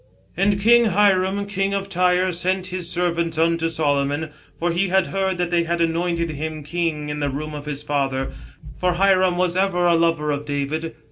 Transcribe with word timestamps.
"And 0.35 0.59
Hiram 0.63 1.45
king 1.45 1.75
of 1.75 1.87
Tyre 1.87 2.31
sent 2.31 2.65
his 2.73 2.89
servants 2.89 3.37
unto 3.37 3.69
Solomon; 3.69 4.31
for 4.57 4.71
he 4.71 4.87
had 4.87 5.05
heard 5.05 5.37
that 5.37 5.51
they 5.51 5.61
had 5.65 5.79
anointed 5.79 6.31
him 6.31 6.63
king 6.63 7.09
in 7.09 7.19
the 7.19 7.29
room 7.29 7.53
of 7.53 7.65
his 7.67 7.83
father: 7.83 8.31
for 8.79 8.93
Hiram 8.93 9.37
was 9.37 9.55
ever 9.55 9.85
a 9.85 9.93
lover 9.93 10.31
of 10.31 10.43
David. 10.43 10.95